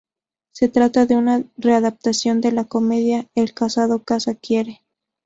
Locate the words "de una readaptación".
1.05-2.41